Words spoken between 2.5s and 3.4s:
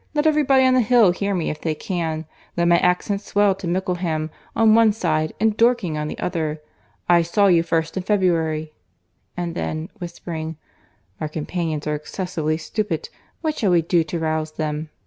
Let my accents